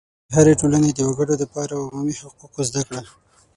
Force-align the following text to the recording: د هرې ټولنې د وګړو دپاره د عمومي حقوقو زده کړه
د 0.27 0.31
هرې 0.37 0.53
ټولنې 0.61 0.89
د 0.93 0.99
وګړو 1.09 1.35
دپاره 1.43 1.71
د 1.75 1.81
عمومي 1.87 2.13
حقوقو 2.21 2.61
زده 2.69 2.81
کړه 2.87 3.01